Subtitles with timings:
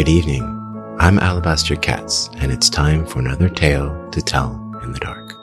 [0.00, 0.96] Good evening.
[0.98, 5.36] I'm Alabaster Katz, and it's time for another tale to tell in the dark.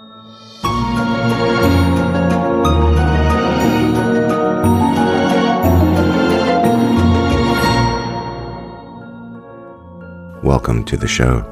[10.43, 11.45] Welcome to the show.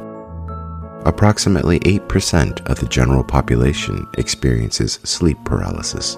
[1.05, 6.17] Approximately 8% of the general population experiences sleep paralysis.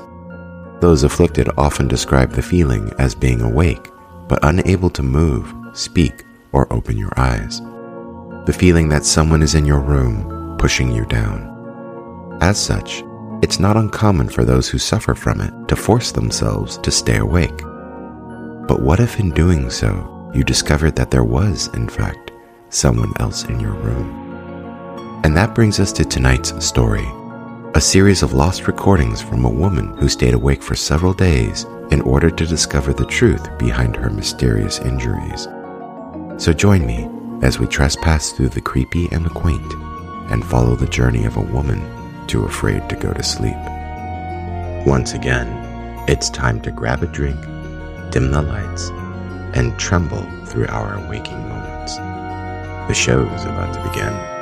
[0.80, 3.92] Those afflicted often describe the feeling as being awake,
[4.30, 7.62] but unable to move, speak, or open your eyes.
[8.46, 12.38] The feeling that someone is in your room, pushing you down.
[12.42, 13.04] As such,
[13.42, 17.58] it's not uncommon for those who suffer from it to force themselves to stay awake.
[18.68, 22.32] But what if in doing so, you discovered that there was, in fact,
[22.70, 25.22] someone else in your room?
[25.24, 27.08] And that brings us to tonight's story
[27.76, 32.02] a series of lost recordings from a woman who stayed awake for several days in
[32.02, 35.48] order to discover the truth behind her mysterious injuries.
[36.38, 37.10] So join me
[37.42, 39.74] as we trespass through the creepy and the quaint
[40.32, 41.82] and follow the journey of a woman
[42.28, 43.58] too afraid to go to sleep.
[44.86, 45.48] Once again,
[46.08, 47.42] it's time to grab a drink,
[48.12, 48.90] dim the lights,
[49.58, 51.98] and tremble through our waking moments.
[51.98, 54.37] The show is about to begin.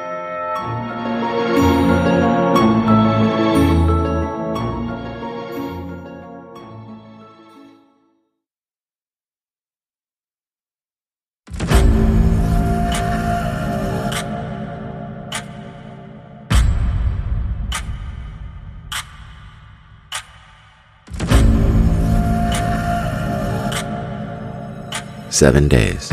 [25.36, 26.08] Seven days.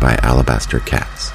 [0.00, 1.30] By Alabaster Katz.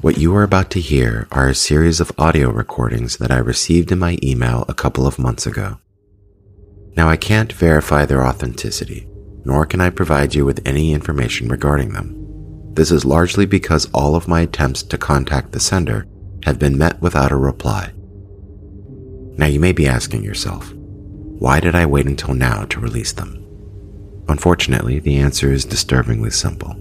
[0.00, 3.92] What you are about to hear are a series of audio recordings that I received
[3.92, 5.78] in my email a couple of months ago.
[6.98, 9.06] Now, I can't verify their authenticity,
[9.44, 12.74] nor can I provide you with any information regarding them.
[12.74, 16.08] This is largely because all of my attempts to contact the sender
[16.42, 17.92] have been met without a reply.
[19.38, 23.46] Now, you may be asking yourself, why did I wait until now to release them?
[24.26, 26.74] Unfortunately, the answer is disturbingly simple.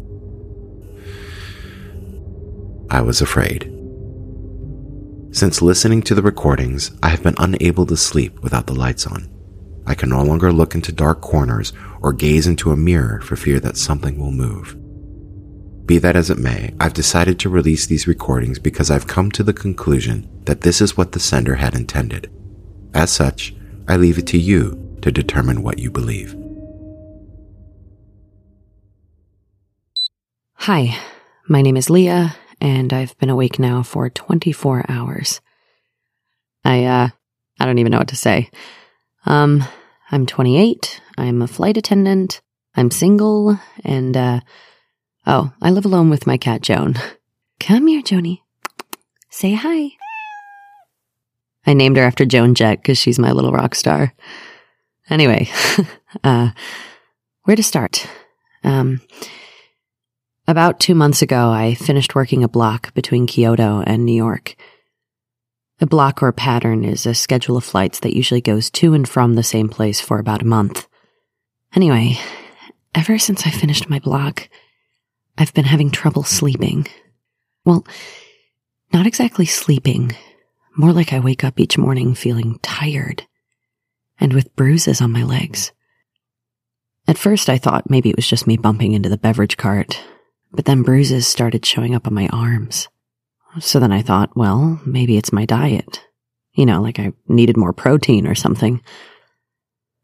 [2.90, 3.72] I was afraid.
[5.32, 9.37] Since listening to the recordings, I have been unable to sleep without the lights on.
[9.88, 11.72] I can no longer look into dark corners
[12.02, 14.76] or gaze into a mirror for fear that something will move.
[15.88, 19.44] Be that as it may, I've decided to release these recordings because I've come to
[19.44, 22.30] the conclusion that this is what the sender had intended.
[22.94, 23.56] As such,
[23.88, 26.36] I leave it to you to determine what you believe.
[30.56, 30.98] Hi,
[31.48, 35.40] my name is Leah, and I've been awake now for 24 hours.
[36.66, 37.10] I, uh,
[37.62, 38.50] I don't even know what to say.
[39.26, 39.64] Um,
[40.12, 41.02] I'm 28.
[41.18, 42.42] I'm a flight attendant.
[42.76, 43.60] I'm single.
[43.84, 44.40] And, uh,
[45.26, 46.96] oh, I live alone with my cat, Joan.
[47.60, 48.40] Come here, Joni.
[49.30, 49.92] Say hi.
[51.66, 54.14] I named her after Joan Jett because she's my little rock star.
[55.10, 55.50] Anyway,
[56.24, 56.52] uh,
[57.44, 58.08] where to start?
[58.64, 59.02] Um,
[60.48, 64.56] about two months ago, I finished working a block between Kyoto and New York.
[65.80, 69.36] A block or pattern is a schedule of flights that usually goes to and from
[69.36, 70.88] the same place for about a month.
[71.76, 72.18] Anyway,
[72.96, 74.50] ever since I finished my block,
[75.38, 76.88] I've been having trouble sleeping.
[77.64, 77.86] Well,
[78.92, 80.16] not exactly sleeping,
[80.76, 83.28] more like I wake up each morning feeling tired
[84.20, 85.72] and with bruises on my legs.
[87.08, 90.02] At first, I thought maybe it was just me bumping into the beverage cart,
[90.52, 92.88] but then bruises started showing up on my arms.
[93.60, 96.06] So then I thought, well, maybe it's my diet.
[96.54, 98.82] You know, like I needed more protein or something.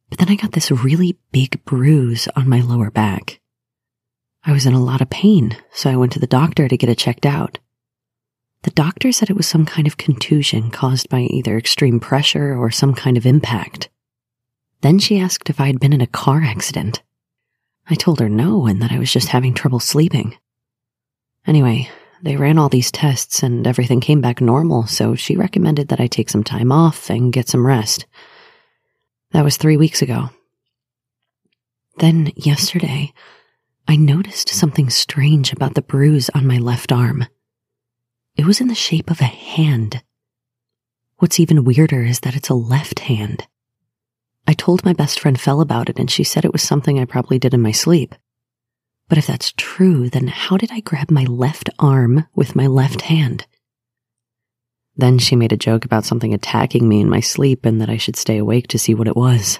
[0.09, 3.39] But then I got this really big bruise on my lower back.
[4.45, 6.89] I was in a lot of pain, so I went to the doctor to get
[6.89, 7.59] it checked out.
[8.63, 12.71] The doctor said it was some kind of contusion caused by either extreme pressure or
[12.71, 13.89] some kind of impact.
[14.81, 17.01] Then she asked if I had been in a car accident.
[17.89, 20.37] I told her no and that I was just having trouble sleeping.
[21.45, 21.89] Anyway,
[22.23, 26.07] they ran all these tests and everything came back normal, so she recommended that I
[26.07, 28.05] take some time off and get some rest.
[29.31, 30.29] That was three weeks ago.
[31.97, 33.11] Then, yesterday,
[33.89, 37.25] I noticed something strange about the bruise on my left arm.
[38.37, 40.01] It was in the shape of a hand.
[41.17, 43.47] What's even weirder is that it's a left hand.
[44.47, 47.05] I told my best friend Fel about it, and she said it was something I
[47.05, 48.15] probably did in my sleep.
[49.13, 53.01] But if that's true, then how did I grab my left arm with my left
[53.01, 53.45] hand?
[54.97, 57.97] Then she made a joke about something attacking me in my sleep and that I
[57.97, 59.59] should stay awake to see what it was.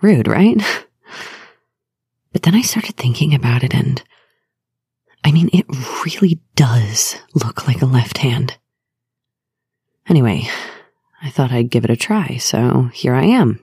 [0.00, 0.62] Rude, right?
[2.32, 4.00] But then I started thinking about it and
[5.24, 5.66] I mean, it
[6.04, 8.58] really does look like a left hand.
[10.08, 10.48] Anyway,
[11.20, 13.58] I thought I'd give it a try, so here I am,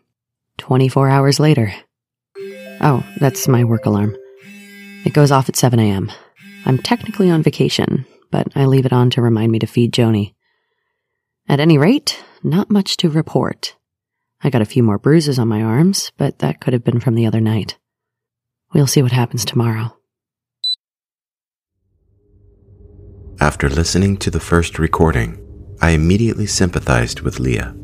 [0.58, 1.74] 24 hours later.
[2.82, 4.18] Oh, that's my work alarm.
[5.06, 6.12] It goes off at 7 a.m.
[6.66, 10.34] I'm technically on vacation, but I leave it on to remind me to feed Joni.
[11.48, 13.76] At any rate, not much to report.
[14.42, 17.14] I got a few more bruises on my arms, but that could have been from
[17.14, 17.78] the other night.
[18.74, 19.96] We'll see what happens tomorrow.
[23.40, 25.40] After listening to the first recording,
[25.82, 27.76] I immediately sympathized with Leah.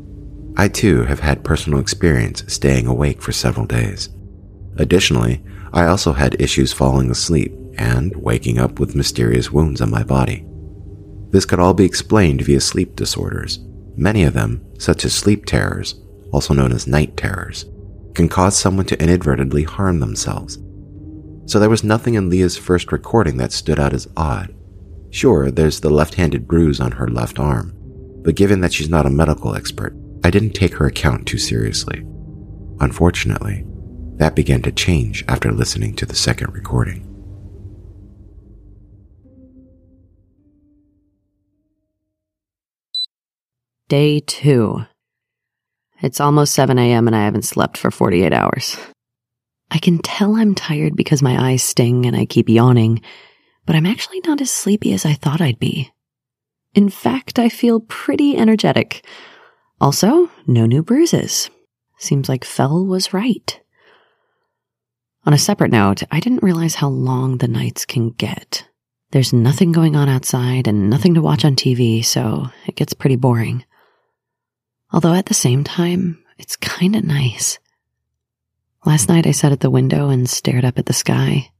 [0.56, 4.08] I too have had personal experience staying awake for several days.
[4.76, 5.42] Additionally,
[5.72, 10.44] I also had issues falling asleep and waking up with mysterious wounds on my body.
[11.30, 13.58] This could all be explained via sleep disorders.
[13.96, 15.94] Many of them, such as sleep terrors,
[16.30, 17.64] also known as night terrors,
[18.14, 20.58] can cause someone to inadvertently harm themselves.
[21.46, 24.54] So there was nothing in Leah's first recording that stood out as odd.
[25.10, 27.74] Sure, there's the left handed bruise on her left arm,
[28.22, 29.94] but given that she's not a medical expert,
[30.24, 32.06] I didn't take her account too seriously.
[32.80, 33.64] Unfortunately,
[34.16, 37.08] that began to change after listening to the second recording.
[43.88, 44.84] Day two.
[46.00, 47.06] It's almost 7 a.m.
[47.06, 48.76] and I haven't slept for 48 hours.
[49.70, 53.00] I can tell I'm tired because my eyes sting and I keep yawning,
[53.64, 55.90] but I'm actually not as sleepy as I thought I'd be.
[56.74, 59.06] In fact, I feel pretty energetic.
[59.80, 61.50] Also, no new bruises.
[61.98, 63.61] Seems like Fel was right.
[65.24, 68.66] On a separate note, I didn't realize how long the nights can get.
[69.12, 73.16] There's nothing going on outside and nothing to watch on TV, so it gets pretty
[73.16, 73.64] boring.
[74.92, 77.60] Although at the same time, it's kinda nice.
[78.84, 81.50] Last night I sat at the window and stared up at the sky.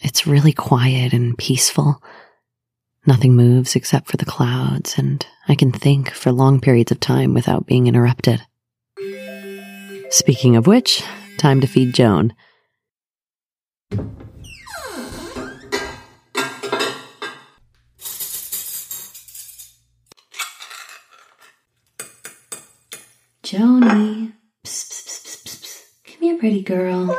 [0.00, 2.02] It's really quiet and peaceful.
[3.06, 7.32] Nothing moves except for the clouds, and I can think for long periods of time
[7.32, 8.42] without being interrupted.
[10.10, 11.02] Speaking of which,
[11.38, 12.34] time to feed Joan.
[23.48, 24.34] Joni.
[24.62, 25.82] Psst, psst, psst, psst.
[26.04, 27.18] Come here, pretty girl.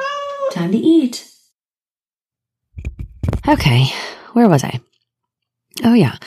[0.51, 1.27] Time to eat.
[3.47, 3.85] Okay,
[4.33, 4.79] where was I?
[5.83, 6.17] Oh, yeah.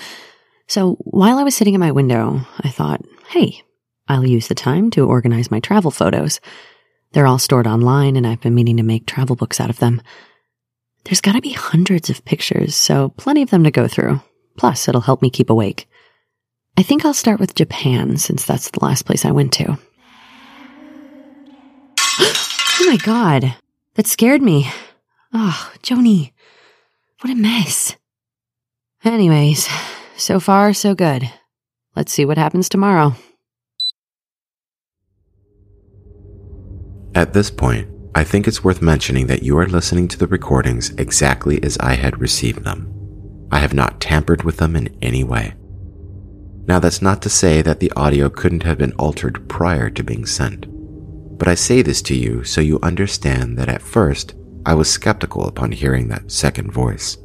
[0.67, 3.63] So while I was sitting in my window, I thought, hey,
[4.09, 6.41] I'll use the time to organize my travel photos.
[7.13, 10.03] They're all stored online, and I've been meaning to make travel books out of them.
[11.05, 14.21] There's gotta be hundreds of pictures, so plenty of them to go through.
[14.57, 15.89] Plus, it'll help me keep awake.
[16.77, 19.65] I think I'll start with Japan, since that's the last place I went to.
[22.19, 23.57] oh my god,
[23.95, 24.71] that scared me.
[25.35, 26.33] Oh, Joni,
[27.21, 27.97] what a mess.
[29.05, 29.69] Anyways,
[30.17, 31.29] so far, so good.
[31.97, 33.15] Let's see what happens tomorrow.
[37.15, 40.91] At this point, I think it's worth mentioning that you are listening to the recordings
[40.99, 42.93] exactly as I had received them.
[43.51, 45.55] I have not tampered with them in any way.
[46.67, 50.27] Now, that's not to say that the audio couldn't have been altered prior to being
[50.27, 50.67] sent,
[51.39, 54.35] but I say this to you so you understand that at first
[54.65, 57.17] I was skeptical upon hearing that second voice.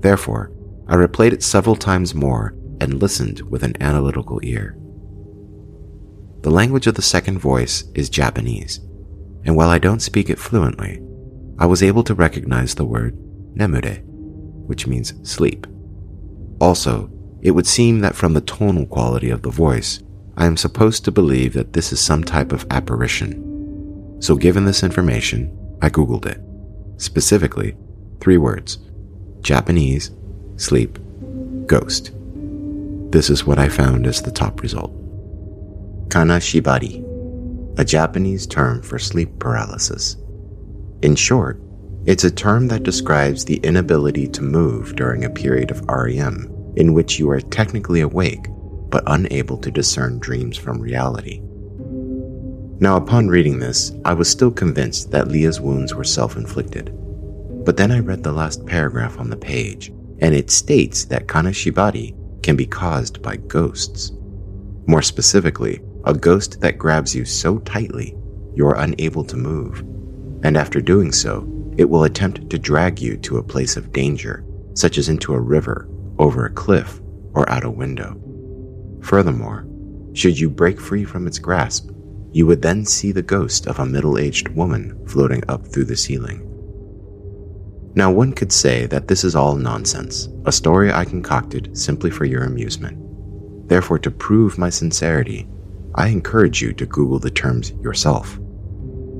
[0.00, 0.52] Therefore,
[0.88, 4.76] I replayed it several times more and listened with an analytical ear.
[6.42, 8.80] The language of the second voice is Japanese,
[9.46, 11.00] and while I don't speak it fluently,
[11.58, 13.16] I was able to recognize the word
[13.54, 14.02] nemure,
[14.66, 15.66] which means sleep.
[16.60, 17.10] Also,
[17.40, 20.02] it would seem that from the tonal quality of the voice,
[20.36, 24.18] I am supposed to believe that this is some type of apparition.
[24.20, 26.40] So, given this information, I Googled it.
[27.00, 27.76] Specifically,
[28.20, 28.78] three words
[29.42, 30.10] Japanese,
[30.56, 30.98] sleep,
[31.66, 32.10] ghost.
[33.12, 34.92] This is what I found as the top result.
[36.08, 37.04] Kanashibari,
[37.78, 40.16] a Japanese term for sleep paralysis.
[41.02, 41.60] In short,
[42.06, 46.94] it's a term that describes the inability to move during a period of REM in
[46.94, 48.46] which you are technically awake
[48.90, 51.40] but unable to discern dreams from reality.
[52.78, 56.92] Now, upon reading this, I was still convinced that Leah's wounds were self inflicted.
[57.64, 59.88] But then I read the last paragraph on the page,
[60.20, 64.12] and it states that kanashibari can be caused by ghosts.
[64.86, 68.16] More specifically, a ghost that grabs you so tightly
[68.54, 69.80] you are unable to move,
[70.44, 71.46] and after doing so,
[71.76, 74.44] it will attempt to drag you to a place of danger,
[74.74, 77.00] such as into a river, over a cliff,
[77.34, 78.18] or out a window.
[79.02, 79.66] Furthermore,
[80.14, 81.90] should you break free from its grasp,
[82.32, 85.96] you would then see the ghost of a middle aged woman floating up through the
[85.96, 86.42] ceiling.
[87.94, 92.26] Now, one could say that this is all nonsense, a story I concocted simply for
[92.26, 93.68] your amusement.
[93.68, 95.48] Therefore, to prove my sincerity,
[95.96, 98.38] I encourage you to Google the terms yourself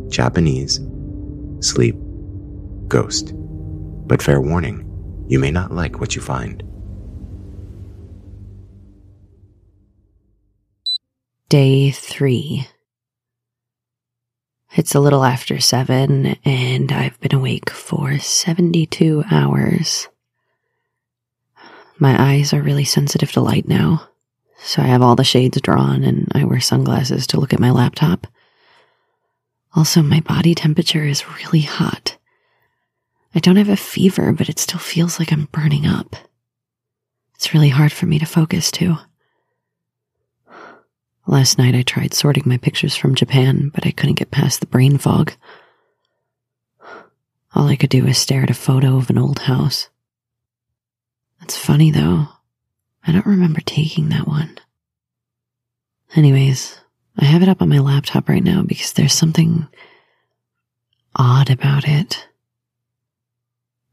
[0.09, 0.80] Japanese,
[1.61, 1.97] sleep,
[2.87, 3.33] ghost.
[3.35, 6.62] But fair warning, you may not like what you find.
[11.49, 12.68] Day three.
[14.76, 20.09] It's a little after seven, and I've been awake for 72 hours.
[21.99, 24.06] My eyes are really sensitive to light now,
[24.59, 27.71] so I have all the shades drawn and I wear sunglasses to look at my
[27.71, 28.27] laptop.
[29.75, 32.17] Also, my body temperature is really hot.
[33.35, 36.17] I don't have a fever, but it still feels like I'm burning up.
[37.35, 38.97] It's really hard for me to focus, too.
[41.27, 44.67] Last night I tried sorting my pictures from Japan, but I couldn't get past the
[44.67, 45.33] brain fog.
[47.55, 49.89] All I could do was stare at a photo of an old house.
[51.41, 52.29] That's funny though.
[53.07, 54.59] I don't remember taking that one.
[56.17, 56.79] Anyways,
[57.19, 59.67] I have it up on my laptop right now because there's something
[61.15, 62.27] odd about it.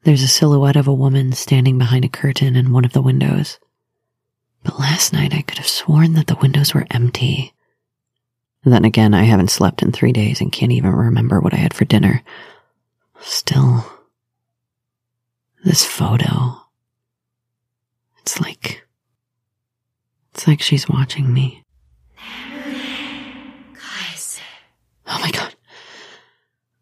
[0.04, 3.60] There's a silhouette of a woman standing behind a curtain in one of the windows.
[4.64, 7.54] But last night I could have sworn that the windows were empty.
[8.64, 11.58] And then again, I haven't slept in three days and can't even remember what I
[11.58, 12.24] had for dinner.
[13.20, 13.86] Still,
[15.64, 16.58] this photo.
[18.20, 18.83] It's like.
[20.44, 21.64] It's like she's watching me.
[25.08, 25.56] Oh my god.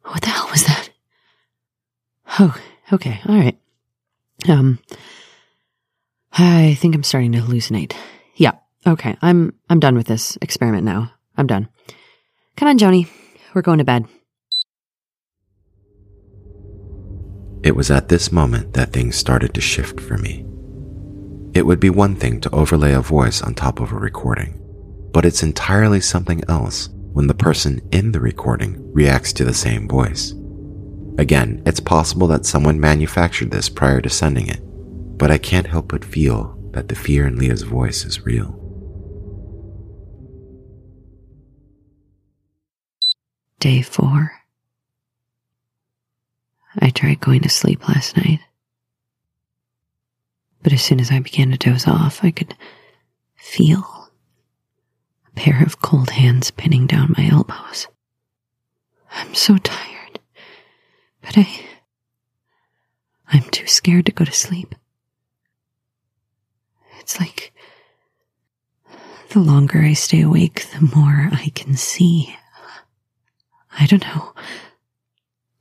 [0.04, 0.90] What the hell was that?
[2.40, 2.60] Oh,
[2.92, 3.60] okay, alright.
[4.50, 4.80] Um,
[6.34, 7.94] I think I'm starting to hallucinate.
[8.36, 8.54] Yeah.
[8.88, 9.16] Okay.
[9.22, 11.14] I'm I'm done with this experiment now.
[11.38, 11.70] I'm done.
[12.58, 13.10] Come on, Joni.
[13.54, 14.08] We're going to bed.
[17.62, 20.51] It was at this moment that things started to shift for me.
[21.54, 24.58] It would be one thing to overlay a voice on top of a recording,
[25.12, 29.88] but it's entirely something else when the person in the recording reacts to the same
[29.88, 30.34] voice.
[31.18, 34.62] Again, it's possible that someone manufactured this prior to sending it,
[35.18, 38.58] but I can't help but feel that the fear in Leah's voice is real.
[43.60, 44.32] Day four.
[46.80, 48.40] I tried going to sleep last night.
[50.64, 52.56] But as soon as I began to doze off, I could
[53.36, 54.10] feel
[55.28, 57.88] a pair of cold hands pinning down my elbows.
[59.12, 60.20] I'm so tired,
[61.22, 61.48] but I.
[63.34, 64.76] I'm too scared to go to sleep.
[67.00, 67.54] It's like
[69.30, 72.36] the longer I stay awake, the more I can see.
[73.80, 74.34] I don't know.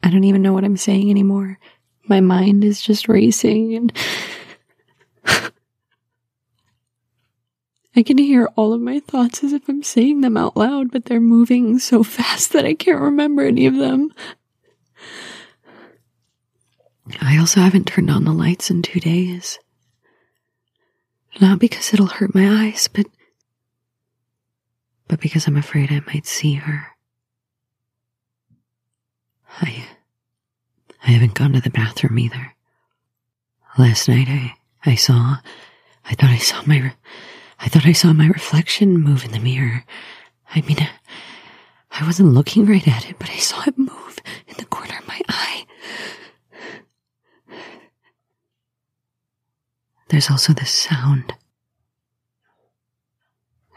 [0.02, 1.59] I don't even know what I'm saying anymore.
[2.09, 3.92] My mind is just racing and
[7.97, 11.06] I can hear all of my thoughts as if I'm saying them out loud, but
[11.06, 14.12] they're moving so fast that I can't remember any of them.
[17.20, 19.59] I also haven't turned on the lights in two days.
[21.40, 23.06] Not because it'll hurt my eyes, but
[25.09, 26.87] but because I'm afraid I might see her.
[29.61, 29.85] I
[31.04, 32.54] I haven't gone to the bathroom either.
[33.78, 34.54] Last night I
[34.85, 35.37] I saw
[36.04, 36.92] I thought I saw my
[37.61, 39.85] I thought I saw my reflection move in the mirror.
[40.55, 40.87] I mean uh,
[41.90, 45.07] I wasn't looking right at it, but I saw it move in the corner of
[45.09, 45.67] my eye.
[50.09, 51.35] There's also this sound.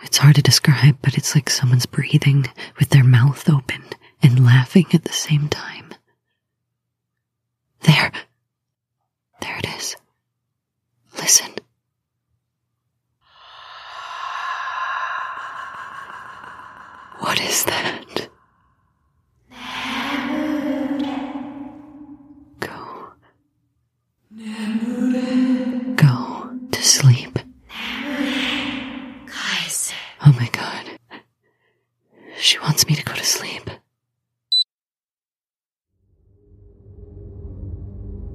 [0.04, 2.46] It's hard to describe, but it's like someone's breathing
[2.80, 3.84] with their mouth open
[4.22, 5.94] and laughing at the same time.
[7.82, 8.12] There.
[9.42, 9.96] There it is.
[11.18, 11.53] Listen.
[17.24, 18.28] What is that?
[22.60, 23.14] Go.
[25.96, 27.40] Go to sleep.
[30.26, 30.98] Oh my god.
[32.38, 33.70] She wants me to go to sleep.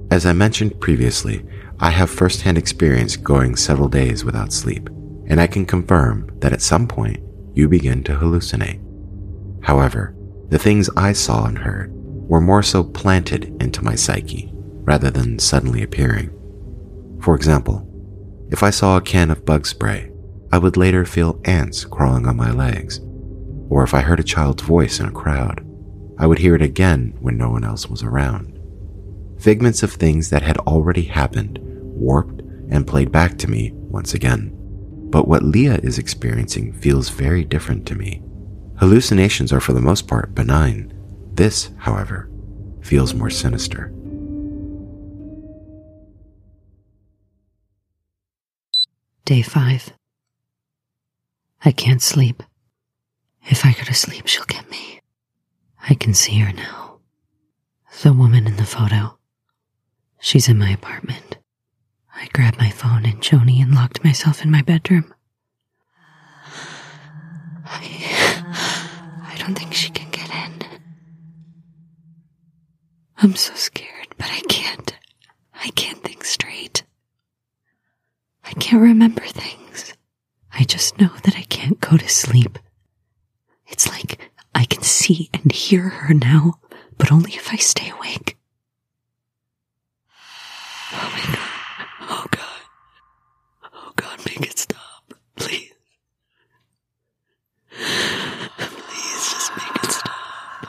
[0.09, 1.45] As I mentioned previously,
[1.79, 4.89] I have firsthand experience going several days without sleep,
[5.27, 8.81] and I can confirm that at some point you begin to hallucinate.
[9.63, 10.15] However,
[10.49, 15.39] the things I saw and heard were more so planted into my psyche rather than
[15.39, 16.31] suddenly appearing.
[17.21, 17.85] For example,
[18.49, 20.11] if I saw a can of bug spray,
[20.51, 22.99] I would later feel ants crawling on my legs.
[23.69, 25.63] Or if I heard a child's voice in a crowd,
[26.17, 28.59] I would hear it again when no one else was around.
[29.39, 32.41] Figments of things that had already happened, warped,
[32.71, 34.55] and played back to me once again.
[35.09, 38.21] But what Leah is experiencing feels very different to me.
[38.77, 40.93] Hallucinations are for the most part benign.
[41.33, 42.29] This, however,
[42.81, 43.93] feels more sinister.
[49.25, 49.93] Day 5.
[51.65, 52.41] I can't sleep.
[53.43, 55.01] If I go to sleep, she'll get me.
[55.89, 56.99] I can see her now.
[58.01, 59.17] The woman in the photo.
[60.19, 61.28] She's in my apartment.
[62.19, 65.13] I grabbed my phone and Joni and locked myself in my bedroom.
[67.65, 67.81] I,
[69.25, 70.79] I don't think she can get in.
[73.17, 74.97] I'm so scared, but I can't.
[75.53, 76.83] I can't think straight.
[78.43, 79.93] I can't remember things.
[80.53, 82.57] I just know that I can't go to sleep.
[83.67, 84.19] It's like
[84.55, 86.55] I can see and hear her now,
[86.97, 88.37] but only if I stay awake.
[90.91, 91.45] Oh my god.
[93.71, 94.25] Oh god.
[94.25, 95.13] Make it stop.
[95.35, 95.73] Please.
[97.71, 100.67] Please just make it stop.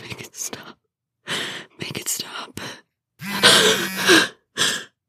[0.00, 0.78] Make it stop.
[1.80, 2.60] Make it stop.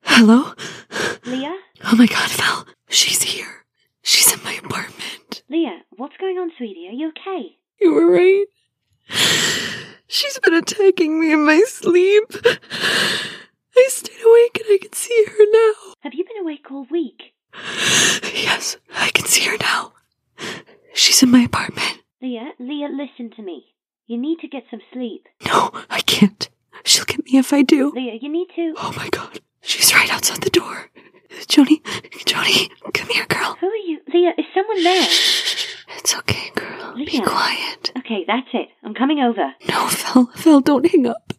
[0.03, 0.53] Hello?
[1.25, 1.55] Leah?
[1.85, 2.65] Oh my god, Val.
[2.89, 3.65] She's here.
[4.01, 5.43] She's in my apartment.
[5.49, 6.87] Leah, what's going on, sweetie?
[6.89, 7.57] Are you okay?
[7.79, 8.45] You were right.
[10.07, 12.31] She's been attacking me in my sleep.
[14.27, 15.93] I awake and I can see her now.
[16.01, 17.33] Have you been awake all week?
[18.33, 19.93] Yes, I can see her now.
[20.93, 22.01] She's in my apartment.
[22.21, 23.73] Leah, Leah, listen to me.
[24.05, 25.27] You need to get some sleep.
[25.45, 26.49] No, I can't.
[26.85, 27.91] She'll get me if I do.
[27.95, 28.73] Leah, you need to.
[28.77, 29.39] Oh my god.
[29.61, 30.89] She's right outside the door.
[31.47, 31.81] Joni,
[32.25, 33.57] Joni, come here, girl.
[33.59, 33.99] Who are you?
[34.13, 35.07] Leah, is someone there?
[35.97, 36.95] It's okay, girl.
[36.95, 37.91] Be quiet.
[37.97, 38.69] Okay, that's it.
[38.83, 39.53] I'm coming over.
[39.69, 41.33] No, Phil, Phil, don't hang up.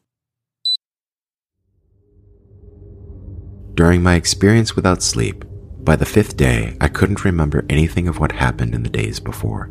[3.78, 5.44] During my experience without sleep,
[5.84, 9.70] by the fifth day, I couldn't remember anything of what happened in the days before.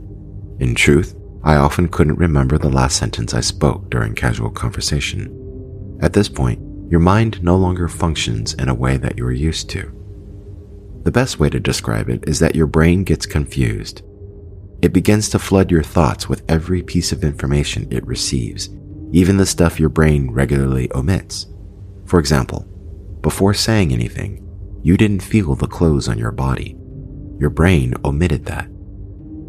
[0.62, 5.98] In truth, I often couldn't remember the last sentence I spoke during casual conversation.
[6.02, 9.70] At this point, your mind no longer functions in a way that you are used
[9.72, 9.91] to.
[11.04, 14.04] The best way to describe it is that your brain gets confused.
[14.82, 18.70] It begins to flood your thoughts with every piece of information it receives,
[19.12, 21.48] even the stuff your brain regularly omits.
[22.06, 22.65] For example,
[23.28, 24.42] before saying anything,
[24.84, 26.78] you didn't feel the clothes on your body.
[27.38, 28.70] Your brain omitted that.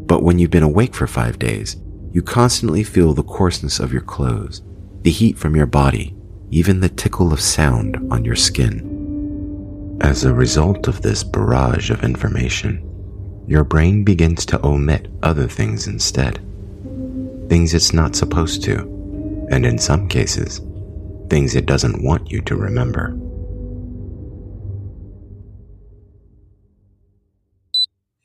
[0.09, 1.77] But when you've been awake for five days,
[2.11, 4.63] you constantly feel the coarseness of your clothes,
[5.03, 6.17] the heat from your body,
[6.51, 9.97] even the tickle of sound on your skin.
[10.01, 12.83] As a result of this barrage of information,
[13.47, 16.41] your brain begins to omit other things instead.
[17.49, 20.63] Things it's not supposed to, and in some cases,
[21.31, 23.17] things it doesn't want you to remember.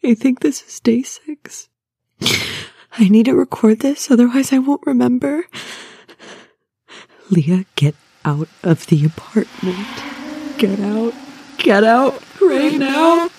[0.06, 1.70] I think this is day six.
[3.00, 5.46] I need to record this, otherwise, I won't remember.
[7.30, 9.88] Leah, get out of the apartment.
[10.58, 11.14] Get out.
[11.58, 13.30] Get out right now.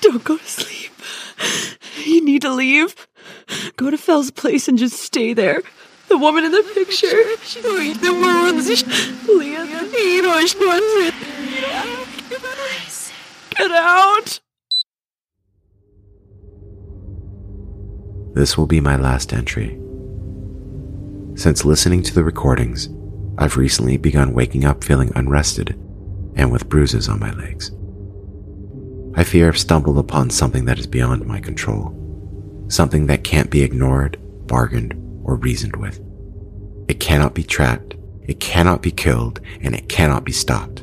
[0.00, 0.90] Don't go to sleep.
[2.04, 3.06] You need to leave.
[3.76, 5.62] Go to Fel's place and just stay there.
[6.08, 7.06] The woman in the picture.
[9.28, 9.64] Leah.
[13.60, 14.40] Get out.
[18.32, 19.78] This will be my last entry.
[21.34, 22.88] Since listening to the recordings,
[23.36, 25.78] I've recently begun waking up feeling unrested
[26.36, 27.70] and with bruises on my legs.
[29.14, 33.62] I fear I've stumbled upon something that is beyond my control, something that can't be
[33.62, 36.00] ignored, bargained, or reasoned with.
[36.88, 40.82] It cannot be trapped, it cannot be killed, and it cannot be stopped.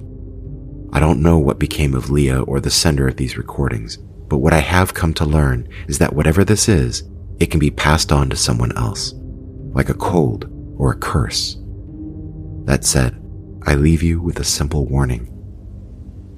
[0.92, 4.54] I don't know what became of Leah or the sender of these recordings, but what
[4.54, 7.04] I have come to learn is that whatever this is,
[7.40, 9.14] it can be passed on to someone else,
[9.74, 11.58] like a cold or a curse.
[12.66, 13.22] That said,
[13.66, 15.34] I leave you with a simple warning.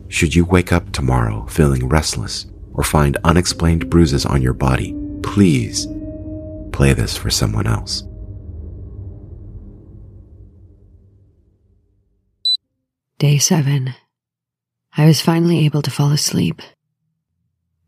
[0.08, 5.88] Should you wake up tomorrow feeling restless or find unexplained bruises on your body, please
[6.72, 8.04] play this for someone else.
[13.18, 13.94] Day seven.
[14.98, 16.62] I was finally able to fall asleep.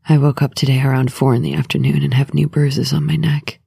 [0.07, 3.15] I woke up today around four in the afternoon and have new bruises on my
[3.15, 3.59] neck.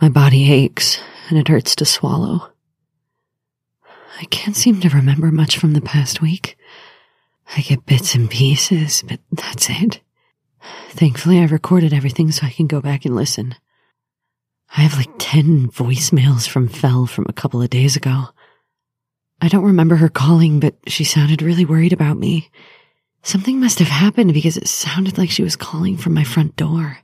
[0.00, 2.50] My body aches and it hurts to swallow.
[4.20, 6.56] I can't seem to remember much from the past week.
[7.56, 10.00] I get bits and pieces, but that's it.
[10.90, 13.54] Thankfully, I've recorded everything so I can go back and listen.
[14.76, 18.28] I have like 10 voicemails from Fel from a couple of days ago.
[19.40, 22.50] I don't remember her calling, but she sounded really worried about me.
[23.22, 26.98] Something must have happened because it sounded like she was calling from my front door.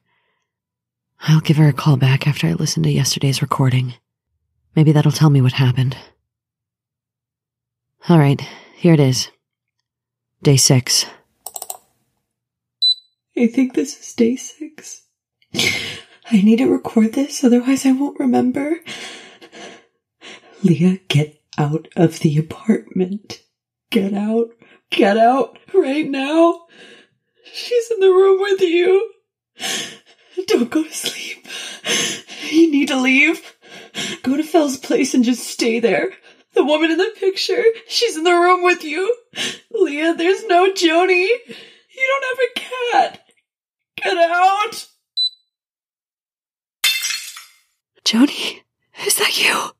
[1.21, 3.95] I'll give her a call back after I listen to yesterday's recording.
[4.75, 5.97] Maybe that'll tell me what happened.
[8.09, 8.41] All right,
[8.77, 9.31] here it is.
[10.43, 11.07] Day six.
[13.37, 15.03] I think this is day six.
[15.55, 18.77] I need to record this, otherwise I won't remember.
[20.63, 23.41] Leah, get out of the apartment.
[23.91, 24.49] Get out.
[24.91, 26.67] Get out right now.
[27.53, 29.13] She's in the room with you.
[30.47, 31.47] Don't go to sleep.
[32.51, 33.57] You need to leave.
[34.23, 36.13] Go to Fel's place and just stay there.
[36.55, 39.17] The woman in the picture, she's in the room with you.
[39.71, 41.27] Leah, there's no Joni.
[41.95, 42.61] You don't have a
[42.93, 43.21] cat.
[43.97, 44.87] Get out.
[48.05, 48.63] Joni,
[49.07, 49.71] is that you?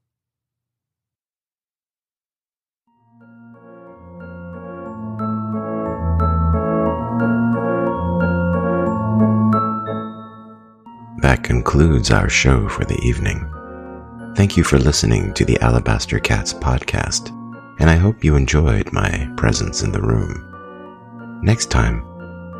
[11.23, 13.49] That concludes our show for the evening.
[14.35, 17.29] Thank you for listening to the Alabaster Katz podcast,
[17.79, 21.41] and I hope you enjoyed my presence in the room.
[21.41, 22.03] Next time,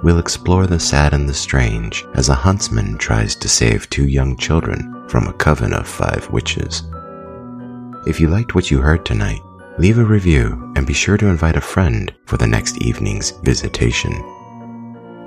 [0.05, 4.37] we'll explore the sad and the strange as a huntsman tries to save two young
[4.37, 6.85] children from a coven of five witches.
[8.07, 9.41] If you liked what you heard tonight,
[9.79, 14.13] leave a review and be sure to invite a friend for the next evening's visitation.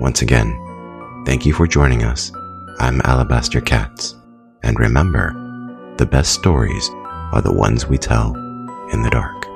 [0.00, 2.32] Once again, thank you for joining us.
[2.78, 4.14] I'm Alabaster Katz,
[4.62, 5.32] and remember,
[5.96, 6.90] the best stories
[7.32, 8.34] are the ones we tell
[8.92, 9.46] in the dark.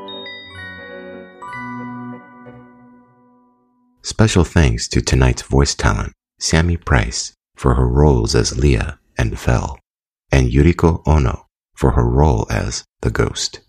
[4.03, 9.79] Special thanks to tonight's voice talent, Sammy Price, for her roles as Leah and Fel,
[10.33, 13.61] and Yuriko Ono for her role as the ghost.